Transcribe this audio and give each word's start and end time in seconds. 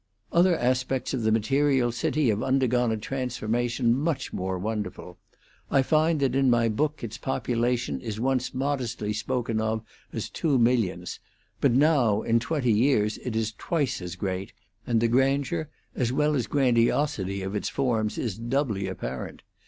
Other 0.31 0.57
aspects 0.57 1.13
of 1.13 1.21
the 1.21 1.31
material 1.31 1.91
city 1.91 2.29
have 2.29 2.41
undergone 2.41 2.91
a 2.91 2.97
transformation 2.97 3.95
much 3.95 4.33
more 4.33 4.57
wonderful. 4.57 5.19
I 5.69 5.83
find 5.83 6.19
that 6.21 6.33
in 6.33 6.49
my 6.49 6.69
book 6.69 7.03
its 7.03 7.19
population 7.19 8.01
is 8.01 8.19
once 8.19 8.51
modestly 8.51 9.13
spoken 9.13 9.61
of 9.61 9.83
as 10.11 10.27
two 10.27 10.57
millions, 10.57 11.19
but 11.59 11.73
now 11.73 12.23
in 12.23 12.39
twenty 12.39 12.73
years 12.73 13.19
it 13.19 13.35
is 13.35 13.53
twice 13.59 14.01
as 14.01 14.15
great, 14.15 14.53
and 14.87 15.01
the 15.01 15.07
grandeur 15.07 15.69
as 15.95 16.11
well 16.11 16.33
as 16.33 16.47
grandiosity 16.47 17.43
of 17.43 17.53
its 17.55 17.69
forms 17.69 18.17
is 18.17 18.39
doubly 18.39 18.87
apparent. 18.87 19.43